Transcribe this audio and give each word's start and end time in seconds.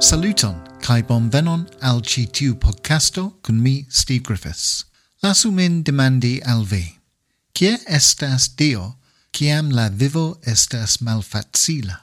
Saluton, 0.00 0.54
kai 0.80 1.02
bonvenon 1.02 1.66
al 1.82 2.00
ci 2.00 2.26
tiu 2.26 2.54
podcasto 2.54 3.32
kun 3.42 3.58
mi, 3.60 3.84
Steve 3.90 4.22
Griffiths. 4.22 4.84
Lasu 5.22 5.50
min 5.50 5.82
demandi 5.82 6.40
al 6.46 6.62
vi. 6.64 6.98
Kie 7.52 7.78
estas 7.84 8.46
Dio, 8.54 8.94
kiam 9.32 9.70
la 9.70 9.88
vivo 9.88 10.38
estas 10.46 11.00
malfacila? 11.02 11.98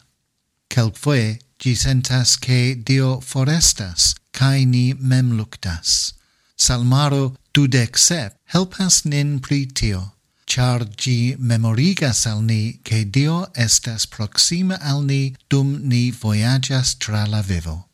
Kelkfoje 0.69 1.39
gi 1.57 1.73
sentas 1.73 2.35
ke 2.35 2.75
Dio 2.75 3.21
forestas, 3.21 4.13
kai 4.33 4.65
ni 4.65 4.93
memluctas. 4.93 6.13
Salmaro 6.57 7.33
dudec 7.53 7.97
sep 7.97 8.35
helpas 8.53 9.05
nin 9.05 9.39
pri 9.39 9.65
tio, 9.65 10.11
char 10.45 10.85
gi 10.97 11.35
memorigas 11.39 12.27
al 12.27 12.41
ni 12.43 12.79
che 12.83 13.05
Dio 13.09 13.47
estas 13.55 14.05
proxima 14.05 14.77
al 14.81 15.01
ni 15.01 15.33
dum 15.49 15.79
ni 15.81 16.11
voyagas 16.11 16.95
tra 16.99 17.25
la 17.25 17.41
vivo. 17.41 17.85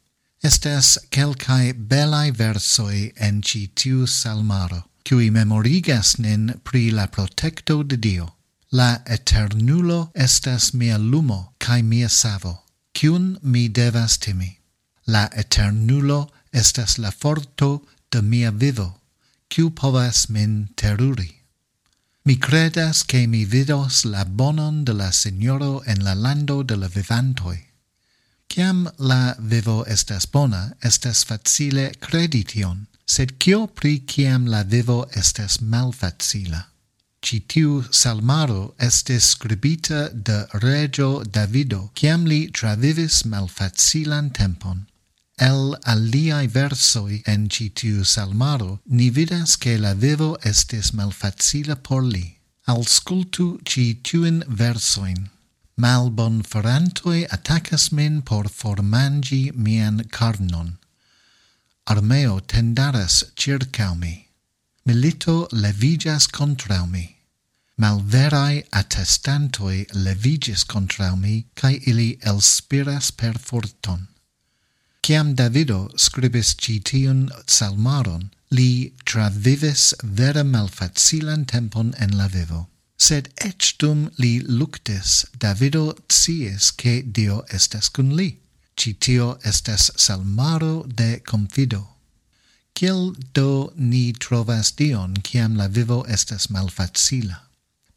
Estes 0.43 0.97
quelcae 1.11 1.73
belai 1.73 2.31
versoi 2.31 3.11
en 3.15 3.43
ci 3.43 3.67
tiu 3.75 4.07
salmaro, 4.07 4.87
cui 5.05 5.29
memorigas 5.29 6.17
nin 6.17 6.59
pri 6.63 6.89
la 6.89 7.05
protecto 7.05 7.83
de 7.83 7.97
Dio. 7.97 8.33
La 8.71 9.03
eternulo 9.05 10.09
estas 10.15 10.73
mia 10.73 10.97
lumo 10.97 11.53
cae 11.59 11.83
mia 11.83 12.09
savo, 12.09 12.63
cium 12.95 13.37
mi 13.43 13.67
devas 13.69 14.17
timi. 14.17 14.57
La 15.05 15.29
eternulo 15.31 16.31
estas 16.51 16.97
la 16.97 17.11
forto 17.11 17.85
de 18.09 18.21
mia 18.21 18.49
vivo, 18.51 18.99
ciu 19.47 19.69
povas 19.69 20.27
min 20.29 20.69
teruri. 20.75 21.31
Mi 22.25 22.35
credas 22.37 23.03
che 23.03 23.27
mi 23.27 23.45
vidos 23.45 24.05
la 24.05 24.25
bonon 24.25 24.85
de 24.85 24.93
la 24.93 25.11
Signoro 25.11 25.83
en 25.85 26.03
la 26.03 26.13
lando 26.15 26.63
de 26.63 26.77
la 26.77 26.87
vivantoi. 26.87 27.70
Ciam 28.51 28.89
la 28.97 29.35
vivo 29.39 29.85
estas 29.87 30.25
bona, 30.25 30.73
estas 30.83 31.23
facile 31.23 31.91
credition, 32.01 32.87
sed 33.07 33.31
cio 33.39 33.67
pri 33.67 34.01
ciam 34.07 34.47
la 34.47 34.63
vivo 34.63 35.05
estas 35.15 35.61
malfacila. 35.61 36.59
Citiu 37.23 37.83
salmaro 37.91 38.75
estes 38.77 39.29
scribita 39.29 40.09
de 40.11 40.45
regio 40.53 41.23
Davido, 41.23 41.91
ciam 41.95 42.25
li 42.25 42.51
travivis 42.51 43.23
malfacilan 43.23 44.29
tempon. 44.35 44.85
El 45.37 45.77
aliai 45.85 46.47
versoi 46.47 47.23
en 47.25 47.47
citiu 47.49 48.03
salmaro 48.03 48.81
ni 48.85 49.09
vidas 49.09 49.55
che 49.55 49.77
la 49.77 49.93
vivo 49.93 50.37
estes 50.43 50.91
malfacila 50.91 51.75
por 51.75 52.03
li. 52.03 52.25
Alscultu 52.67 53.59
citiuin 53.63 54.43
versoin 54.47 55.29
malbon 55.77 56.43
farantoi 56.43 57.27
attacas 57.31 57.91
min 57.91 58.21
por 58.21 58.45
formangi 58.45 59.51
mian 59.55 60.03
carnon. 60.09 60.77
Armeo 61.87 62.39
tendaras 62.39 63.23
circau 63.35 63.97
mi. 63.97 64.27
Milito 64.85 65.47
levigas 65.51 66.27
contrau 66.27 66.89
mi. 66.89 67.17
Malverai 67.79 68.63
attestantoi 68.71 69.85
levigis 69.93 70.63
contrau 70.63 71.15
mi, 71.15 71.45
cae 71.55 71.79
ili 71.87 72.17
elspiras 72.21 73.11
per 73.11 73.37
forton. 73.39 74.07
Ciam 75.03 75.35
Davido 75.35 75.89
scribis 75.97 76.53
citiun 76.55 77.29
salmaron, 77.47 78.29
li 78.51 78.93
travivis 79.05 79.93
vera 80.03 80.43
malfacilan 80.43 81.45
tempon 81.45 81.95
en 81.97 82.17
la 82.17 82.27
vivo 82.27 82.70
sed 83.01 83.29
ec 83.49 83.73
dum 83.79 84.09
li 84.21 84.33
luctis 84.59 85.25
Davido 85.37 85.85
cies 86.07 86.71
che 86.71 87.01
Dio 87.17 87.43
estes 87.49 87.89
cun 87.89 88.15
li. 88.15 88.37
Citio 88.77 89.37
estes 89.43 89.91
salmaro 89.95 90.85
de 90.87 91.19
confido. 91.19 91.87
Ciel 92.75 93.13
do 93.33 93.73
ni 93.75 94.13
trovas 94.13 94.71
Dion, 94.71 95.15
ciam 95.23 95.55
la 95.55 95.67
vivo 95.67 96.03
estes 96.07 96.47
malfacila? 96.49 97.37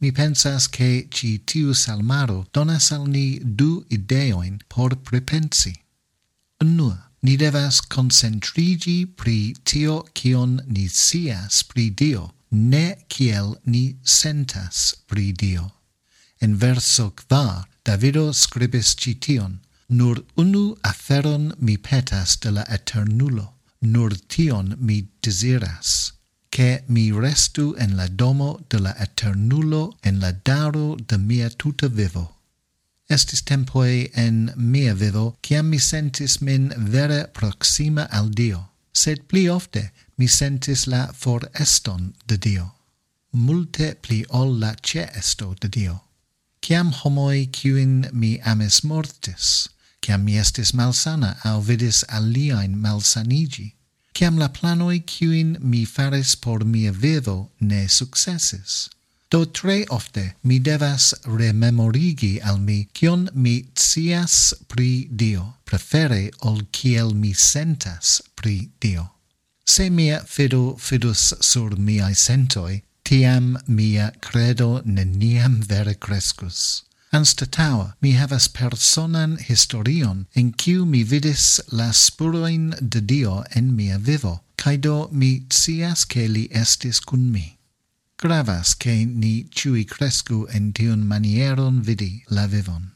Mi 0.01 0.11
pensas 0.11 0.69
che 0.69 1.07
ci 1.11 1.39
tiu 1.39 1.73
salmaro 1.73 2.47
donas 2.53 2.91
al 2.93 3.07
ni 3.07 3.39
du 3.43 3.85
ideoin 3.89 4.61
por 4.69 4.97
prepensi. 4.97 5.75
Unua, 6.61 7.11
ni 7.23 7.37
devas 7.37 7.81
concentrigi 7.81 9.07
pri 9.07 9.55
tio 9.65 10.03
kion 10.13 10.61
ni 10.67 10.89
sias 10.89 11.63
pri 11.63 11.89
Dio, 11.91 12.35
ne 12.55 12.97
kiel 13.09 13.57
ni 13.67 13.97
sentas 14.03 14.95
pri 15.07 15.33
Dio. 15.33 15.73
En 16.41 16.57
verso 16.57 17.11
kvar, 17.11 17.67
Davido 17.85 18.33
scribis 18.33 18.95
cition, 18.95 19.61
Nur 19.89 20.25
unu 20.37 20.77
aferon 20.83 21.53
mi 21.59 21.77
petas 21.77 22.37
de 22.37 22.51
la 22.51 22.65
Eternulo, 22.69 23.53
nur 23.83 24.15
tion 24.29 24.77
mi 24.79 25.09
desiras, 25.21 26.13
che 26.51 26.85
mi 26.89 27.11
restu 27.13 27.75
en 27.79 27.97
la 27.97 28.09
domo 28.09 28.61
de 28.71 28.79
la 28.79 28.95
Eternulo 28.99 29.99
en 30.03 30.21
la 30.21 30.33
daro 30.33 30.97
de 30.97 31.19
mia 31.19 31.51
tuta 31.51 31.89
vivo. 31.89 32.37
Estis 33.11 33.43
tempoi 33.43 34.11
en 34.15 34.53
mia 34.57 34.95
vivo, 34.95 35.37
ciam 35.43 35.69
mi 35.69 35.79
sentis 35.79 36.41
min 36.41 36.73
vere 36.79 37.27
proxima 37.27 38.09
al 38.11 38.31
Dio 38.31 38.74
sed 38.95 39.27
pli 39.29 39.49
ofte 39.49 39.91
mi 40.19 40.27
sentis 40.29 40.87
la 40.87 41.07
foreston 41.13 42.15
de 42.27 42.37
Dio, 42.39 42.67
multe 43.33 43.95
pli 43.95 44.25
ol 44.31 44.59
la 44.61 44.75
ceesto 44.83 45.55
de 45.61 45.69
Dio. 45.69 46.01
Ciam 46.63 46.93
homoi 47.03 47.47
cuin 47.53 48.09
mi 48.13 48.39
amis 48.41 48.83
mortis, 48.85 49.69
ciam 50.01 50.25
mi 50.25 50.39
estis 50.41 50.73
malsana 50.73 51.37
au 51.45 51.61
vidis 51.61 52.05
aliaen 52.09 52.79
malsanigi, 52.85 53.75
ciam 54.15 54.39
la 54.39 54.49
planoi 54.49 55.01
cuin 55.01 55.57
mi 55.61 55.85
faris 55.85 56.37
por 56.37 56.65
mia 56.65 56.93
vivo 56.93 57.51
ne 57.61 57.87
successis, 57.89 58.89
Do 59.35 59.45
tre 59.47 59.85
ofte 59.91 60.37
mi 60.43 60.61
devas 60.61 61.13
rememorigi 61.25 62.41
al 62.49 62.59
mi 62.61 62.85
kion 62.95 63.29
mi 63.35 63.55
cias 63.75 64.55
pri 64.69 65.09
Dio, 65.11 65.55
prefere 65.65 66.31
ol 66.43 66.61
kiel 66.71 67.11
mi 67.15 67.33
sentas 67.33 68.21
pri 68.37 68.69
Dio. 68.81 69.09
Se 69.67 69.89
mia 69.91 70.21
fido 70.23 70.77
fidus 70.79 71.33
sur 71.41 71.75
miai 71.77 72.15
sentoi, 72.15 72.83
tiam 73.03 73.59
mia 73.67 74.13
credo 74.21 74.83
neniam 74.85 75.59
vere 75.67 75.95
crescus. 75.95 76.85
Anstataua 77.13 77.97
mi 78.01 78.13
havas 78.13 78.47
personan 78.47 79.37
historion 79.49 80.29
in 80.35 80.53
kiu 80.53 80.87
mi 80.87 81.03
vidis 81.03 81.59
la 81.73 81.91
spuroin 81.91 82.71
de 82.81 83.01
Dio 83.01 83.43
en 83.51 83.75
mia 83.75 83.99
vivo, 83.99 84.45
caido 84.57 85.09
mi 85.11 85.43
cias 85.51 86.05
che 86.05 86.29
li 86.29 86.47
estis 86.53 87.01
cun 87.01 87.33
mi. 87.33 87.59
Gravas 88.17 88.77
che 88.77 89.05
ni 89.05 89.47
ciui 89.51 89.85
crescu 89.85 90.47
en 90.51 90.73
tiun 90.73 91.07
manieron 91.07 91.83
vidi 91.83 92.25
la 92.29 92.47
vivon. 92.47 92.93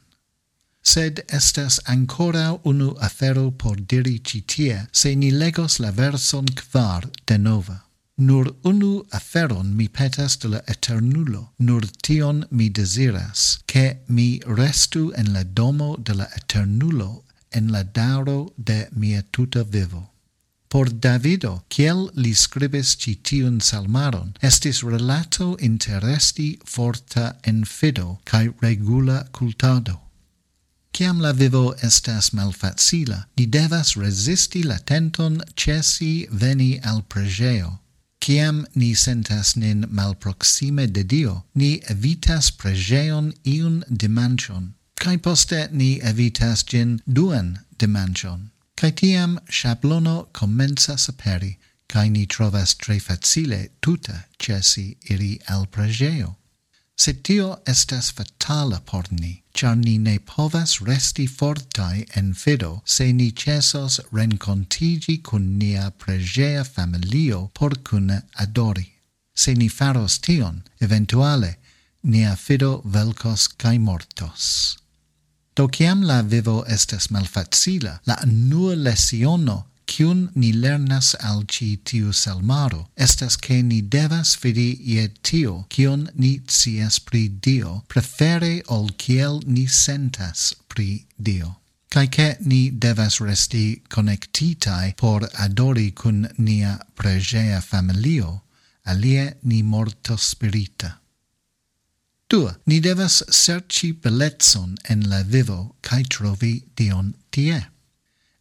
Sed 0.81 1.23
estas 1.27 1.79
ancora 1.85 2.59
unu 2.63 2.95
afero 2.99 3.51
por 3.51 3.75
diri 3.75 4.19
citie 4.23 4.87
se 4.91 5.15
ni 5.15 5.29
legos 5.31 5.79
la 5.79 5.91
verson 5.91 6.45
quar 6.45 7.09
de 7.25 7.37
nova. 7.37 7.83
Nur 8.17 8.55
unu 8.63 9.05
aferon 9.11 9.75
mi 9.75 9.87
petas 9.87 10.37
de 10.37 10.47
la 10.49 10.61
eternulo, 10.67 11.53
nur 11.59 11.81
tion 12.01 12.45
mi 12.51 12.69
desiras, 12.69 13.59
che 13.65 14.01
mi 14.07 14.41
restu 14.45 15.11
en 15.15 15.31
la 15.33 15.43
domo 15.43 15.95
de 15.97 16.13
la 16.13 16.27
eternulo 16.35 17.23
en 17.51 17.71
la 17.71 17.83
daro 17.83 18.53
de 18.57 18.87
mia 18.91 19.21
tuta 19.31 19.63
vivo. 19.63 20.09
Por 20.69 20.89
Davido, 20.89 21.63
kiel 21.67 22.11
li 22.13 22.33
scribis 22.33 22.95
ci 22.95 23.15
tiun 23.15 23.57
salmaron, 23.59 24.35
estis 24.41 24.83
relato 24.83 25.57
interesti 25.57 26.59
forta 26.63 27.39
en 27.43 27.65
fido 27.65 28.19
cae 28.23 28.53
regula 28.61 29.23
cultado. 29.31 29.97
Ciam 30.93 31.21
la 31.21 31.31
vivo 31.31 31.73
estas 31.81 32.33
malfacila, 32.33 33.25
ni 33.37 33.45
devas 33.47 33.95
resisti 33.95 34.61
la 34.63 34.77
tenton 34.77 35.41
cesi 35.55 36.27
veni 36.29 36.79
al 36.83 37.01
pregeo. 37.01 37.79
Ciam 38.21 38.65
ni 38.75 38.93
sentas 38.93 39.55
nin 39.55 39.85
malproxime 39.89 40.85
de 40.91 41.03
Dio, 41.03 41.45
ni 41.55 41.79
evitas 41.89 42.51
pregeon 42.51 43.33
iun 43.43 43.83
dimanchon, 43.89 44.73
cae 44.95 45.17
poste 45.17 45.67
ni 45.71 45.99
evitas 46.03 46.65
gin 46.65 47.01
duan 47.07 47.57
dimanchon. 47.79 48.51
Cae 48.79 48.93
tiam 48.93 49.37
shablono 49.49 50.29
comenzas 50.31 51.09
aperi, 51.09 51.57
cae 51.89 52.09
ni 52.09 52.25
trovas 52.25 52.77
tre 52.77 52.97
facile 52.99 53.71
tuta 53.81 54.23
cesi 54.39 54.95
iri 55.11 55.37
al 55.49 55.65
pregeo. 55.67 56.37
Sed 56.95 57.21
tio 57.25 57.59
estas 57.67 58.09
fatala 58.13 58.79
por 58.85 59.11
ni, 59.11 59.43
char 59.53 59.75
ni 59.75 59.97
ne 59.97 60.17
povas 60.19 60.79
resti 60.79 61.27
fortai 61.27 62.05
en 62.15 62.33
fido 62.33 62.81
se 62.85 63.11
ni 63.11 63.31
cesos 63.33 63.99
rencontigi 64.13 65.21
cun 65.21 65.57
nia 65.57 65.91
pregea 65.91 66.63
familio 66.63 67.51
por 67.53 67.83
cune 67.83 68.21
adori. 68.37 68.87
Se 69.35 69.55
ni 69.55 69.67
faros 69.67 70.21
tion, 70.21 70.63
eventuale, 70.79 71.57
nia 72.03 72.37
fido 72.37 72.81
velcos 72.85 73.49
cae 73.57 73.77
mortos. 73.77 74.77
Do 75.59 75.67
ciam 75.67 76.03
la 76.07 76.21
vivo 76.21 76.61
estes 76.71 77.09
malfacila, 77.11 77.97
la 78.07 78.15
nur 78.25 78.77
lesiono 78.77 79.65
cium 79.85 80.29
ni 80.35 80.53
lernas 80.53 81.15
al 81.19 81.41
ci 81.47 81.81
tiu 81.83 82.13
salmaro, 82.13 82.87
estas 82.95 83.35
che 83.35 83.61
ni 83.61 83.81
devas 83.81 84.37
fidi 84.37 84.69
ie 84.93 85.09
tio, 85.21 85.65
cion 85.67 86.07
ni 86.15 86.39
cias 86.47 86.99
pri 86.99 87.27
Dio, 87.41 87.83
prefere 87.87 88.61
ol 88.67 88.87
ciel 88.95 89.41
ni 89.47 89.65
sentas 89.67 90.53
pri 90.69 91.05
Dio. 91.17 91.57
Cae 91.89 92.07
che 92.07 92.37
ni 92.39 92.71
devas 92.71 93.19
resti 93.19 93.81
connectitai 93.89 94.93
por 94.95 95.27
adori 95.33 95.91
cun 95.91 96.29
nia 96.37 96.79
pregea 96.93 97.59
familio, 97.59 98.43
alie 98.85 99.39
ni 99.41 99.61
morto 99.61 100.15
spirita. 100.15 100.98
Dua, 102.29 102.55
ni 102.67 102.79
devas 102.79 103.23
serci 103.29 103.91
bellezon 103.91 104.77
en 104.83 105.09
la 105.09 105.23
vivo 105.23 105.75
cae 105.81 106.03
trovi 106.03 106.63
dion 106.75 107.15
tie. 107.31 107.61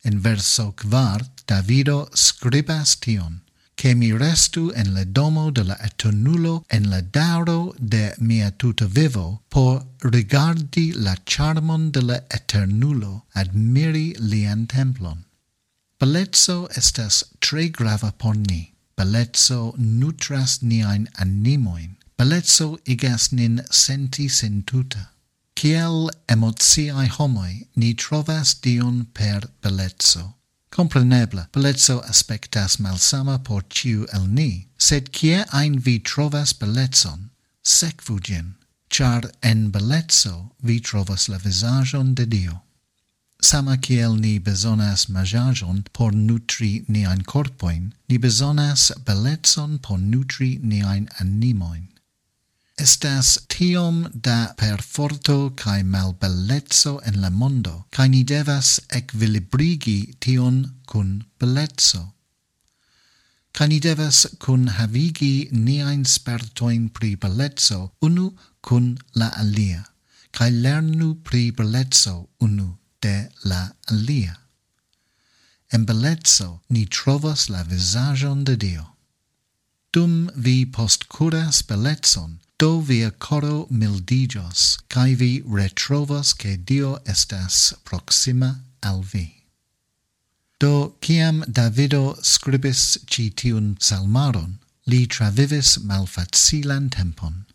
En 0.05 0.21
verso 0.21 0.73
quart, 0.73 1.39
Davido 1.49 2.11
scribas 2.15 2.97
tion, 3.01 3.41
che 3.75 3.95
mi 3.95 4.13
restu 4.13 4.71
en 4.77 4.93
la 4.93 5.05
domo 5.05 5.51
de 5.51 5.65
la 5.65 5.77
eternulo 5.81 6.67
en 6.69 6.91
la 6.91 7.01
dauro 7.01 7.75
de 7.79 8.13
mia 8.19 8.51
tuta 8.51 8.85
vivo, 8.87 9.41
por 9.49 9.87
rigardi 10.03 10.93
la 10.93 11.17
charmon 11.25 11.91
de 11.91 12.03
la 12.03 12.19
eternulo, 12.29 13.25
admiri 13.35 14.15
lian 14.19 14.67
templon. 14.67 15.25
Bellezzo 15.99 16.69
estas 16.77 17.25
tre 17.41 17.71
grava 17.71 18.13
por 18.13 18.37
ni. 18.37 18.75
Bellezzo 18.99 19.75
nutras 19.79 20.61
niain 20.61 21.09
animoin. 21.15 21.98
Bellezzo 22.19 22.81
igas 22.85 23.31
nin 23.31 23.63
senti 23.71 24.27
sentuta. 24.29 25.11
Ciel 25.55 26.11
emoziae 26.29 27.07
homoi 27.07 27.69
ni 27.77 27.95
trovas 27.95 28.55
Dion 28.61 29.07
per 29.15 29.43
bellezzo. 29.63 30.35
Compreneble, 30.69 31.47
bellezzo 31.53 32.01
aspectas 32.01 32.81
malsama 32.81 33.39
por 33.45 33.63
ciu 33.71 34.05
el 34.13 34.27
ni, 34.27 34.67
sed 34.77 35.13
cie 35.13 35.45
ein 35.53 35.79
vi 35.79 36.01
trovas 36.01 36.53
bellezzon, 36.53 37.31
secvu 37.63 38.19
gin, 38.21 38.57
char 38.91 39.31
en 39.41 39.71
bellezzo 39.71 40.51
vi 40.61 40.81
trovas 40.81 41.29
la 41.29 41.39
visagion 41.39 42.15
de 42.15 42.27
Dio. 42.27 42.63
Sama 43.41 43.77
kiel 43.77 44.17
ni 44.17 44.41
bezonas 44.41 45.07
majajon 45.07 45.85
por 45.93 46.11
nutri 46.11 46.85
niain 46.89 47.23
corpoin, 47.23 47.93
ni 48.09 48.19
bezonas 48.19 48.91
bellezon 49.05 49.79
por 49.79 49.99
nutri 49.99 50.59
niain 50.59 51.09
animoin. 51.21 51.87
Estas 52.79 53.39
tiom 53.49 54.07
da 54.15 54.55
perforto 54.57 55.51
kai 55.57 55.83
malbellezzo 55.83 57.01
en 57.05 57.21
la 57.21 57.31
mondo, 57.31 57.87
kai 57.91 58.09
ni 58.09 58.23
devas 58.23 58.79
equilibrigi 58.89 60.15
tion 60.21 60.63
cun 60.87 61.25
bellezzo. 61.39 62.05
kai 63.59 63.67
ni 63.69 63.79
devas 63.81 64.19
cun 64.39 64.69
havigi 64.79 65.49
niain 65.51 66.05
spertoin 66.05 66.83
pri 66.97 67.17
bellezzo 67.23 67.79
unu 68.07 68.27
cun 68.67 68.85
la 69.21 69.29
alia, 69.43 69.83
kai 70.37 70.51
lernu 70.51 71.09
pri 71.27 71.51
bellezzo 71.51 72.29
unu 72.47 72.69
de 73.03 73.17
la 73.51 73.63
alia. 73.91 74.37
En 75.75 75.85
bellezzo 75.85 76.63
ni 76.71 76.87
trovas 76.87 77.49
la 77.49 77.63
visagion 77.63 78.45
de 78.45 78.57
Dio. 78.57 78.85
Dum 79.93 80.31
vi 80.37 80.65
postcuras 80.67 81.63
bellezon, 81.69 82.39
do 82.59 82.81
via 82.81 83.11
coro 83.13 83.69
mildigios, 83.71 84.79
cae 84.89 85.15
vi 85.15 85.43
retrovos 85.47 86.35
che 86.35 86.57
Dio 86.57 87.01
estas 87.07 87.75
proxima 87.85 88.65
al 88.83 89.03
vi. 89.03 89.45
Do 90.59 90.97
ciam 91.01 91.45
Davido 91.47 92.19
scribis 92.21 92.99
ci 93.07 93.31
tiun 93.31 93.77
salmaron, 93.79 94.59
li 94.87 95.07
travivis 95.07 95.79
malfacilan 95.79 96.91
tempon. 96.91 97.47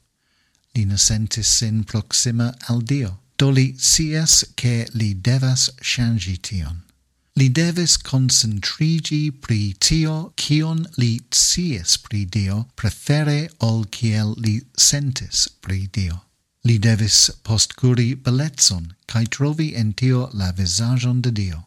Li 0.74 0.86
nascentis 0.86 1.48
sin 1.48 1.84
proxima 1.84 2.54
al 2.70 2.82
Dio, 2.82 3.20
do 3.38 3.50
li 3.50 3.76
sies 3.78 4.54
che 4.56 4.88
li 4.94 5.14
devas 5.14 5.70
changi 5.82 6.38
tion. 6.38 6.83
Li 7.36 7.50
devis 7.50 7.98
concentrigi 7.98 9.32
pri 9.32 9.74
tio 9.80 10.34
kion 10.38 10.86
li 10.98 11.20
cies 11.32 11.98
pri 11.98 12.26
Dio 12.26 12.58
prefere 12.76 13.50
ol 13.68 13.86
kiel 13.86 14.36
li 14.38 14.60
sentis 14.78 15.48
pri 15.62 15.88
Dio. 15.88 16.20
Li 16.64 16.78
devis 16.78 17.32
postcuri 17.44 18.14
bellezon, 18.14 18.94
cae 19.10 19.26
trovi 19.26 19.74
en 19.76 19.94
tio 19.94 20.30
la 20.34 20.52
visagion 20.52 21.22
de 21.22 21.32
Dio. 21.32 21.64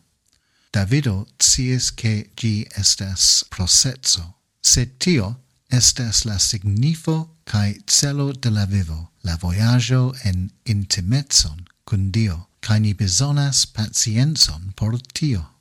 Davido 0.72 1.26
cies 1.38 1.90
che 1.90 2.30
gi 2.36 2.66
estes 2.76 3.44
prosetso, 3.50 4.34
sed 4.62 4.98
tio 4.98 5.40
estes 5.68 6.24
la 6.24 6.38
signifo 6.38 7.18
cae 7.44 7.74
celo 7.86 8.32
de 8.32 8.50
la 8.50 8.66
vivo, 8.66 9.10
la 9.24 9.36
voyaggio 9.36 10.14
en 10.22 10.50
intimetson 10.64 11.66
cun 11.84 12.10
Dio, 12.10 12.46
cae 12.60 12.78
ni 12.80 12.94
besonas 12.94 13.66
pacienzon 13.66 14.72
por 14.76 15.00
tio. 15.12 15.55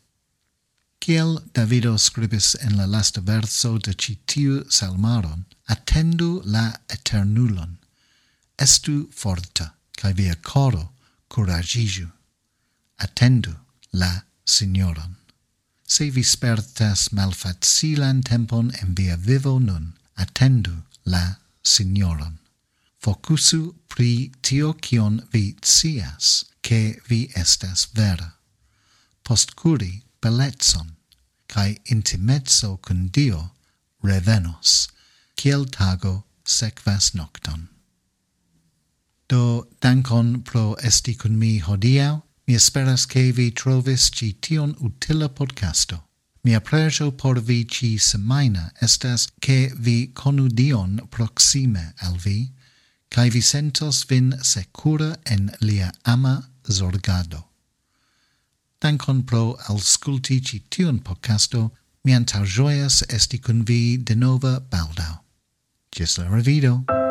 Kiel 1.05 1.35
Davido 1.53 1.99
scribis 1.99 2.55
en 2.65 2.77
la 2.77 2.87
lasta 2.87 3.21
verso 3.21 3.77
de 3.77 3.93
citiu 3.93 4.63
salmaron, 4.71 5.45
attendu 5.67 6.41
la 6.45 6.79
eternulon, 6.89 7.75
estu 8.57 9.11
forta, 9.13 9.75
cae 9.93 10.15
via 10.17 10.33
coro 10.41 10.93
curagiju, 11.29 12.07
attendu 12.97 13.53
la 13.93 14.23
signoron. 14.45 15.13
Se 15.85 16.09
vi 16.09 16.23
spertas 16.23 17.11
malfacilan 17.11 18.23
tempon 18.23 18.73
en 18.81 18.95
via 18.97 19.15
vivo 19.15 19.59
nun, 19.59 19.93
attendu 20.15 20.73
la 21.05 21.37
signoron. 21.61 22.39
Focusu 22.97 23.75
pri 23.87 24.31
tio 24.41 24.73
cion 24.81 25.21
vi 25.31 25.53
cias, 25.61 26.45
che 26.63 26.99
vi 27.07 27.29
estas 27.35 27.89
vera. 27.93 28.33
Postcuri 29.21 30.01
bellezon, 30.19 30.94
cae 31.47 31.79
intimezzo 31.85 32.77
cun 32.81 33.07
Dio 33.07 33.51
revenos, 34.03 34.87
ciel 35.35 35.65
tago 35.65 36.23
sequas 36.43 37.13
nocton. 37.13 37.67
Do, 39.27 39.67
dankon 39.81 40.43
pro 40.43 40.75
esti 40.83 41.15
cun 41.15 41.37
mi 41.37 41.59
hodiau, 41.59 42.21
mi 42.47 42.53
esperas 42.53 43.05
che 43.07 43.31
vi 43.31 43.51
trovis 43.51 44.09
ci 44.11 44.33
tion 44.39 44.75
utila 44.79 45.29
podcasto. 45.29 46.03
Mia 46.43 46.61
pregio 46.61 47.11
por 47.11 47.41
vi 47.41 47.65
ci 47.65 47.97
semaina 47.97 48.71
estas 48.79 49.27
che 49.41 49.73
vi 49.75 50.11
conu 50.13 50.47
Dion 50.47 51.07
proxime 51.09 51.93
al 52.01 52.17
vi, 52.17 52.51
cae 53.09 53.29
vi 53.29 53.41
sentos 53.41 54.05
vin 54.05 54.37
secura 54.43 55.17
en 55.25 55.51
lia 55.61 55.91
ama 56.03 56.51
zorgado. 56.69 57.44
Dankon 58.85 59.23
pro 59.25 59.57
ausculti 59.67 60.41
ci 60.45 60.59
tiun 60.69 60.99
podcasto, 61.01 61.71
mi 62.05 62.13
antaŭ 62.13 62.43
joias 62.45 62.99
esti 63.17 63.39
cun 63.41 63.63
vi 63.65 63.97
denova 63.97 64.59
baldau. 64.69 65.15
Gis 65.89 66.19
la 66.21 66.29
revido! 66.29 67.04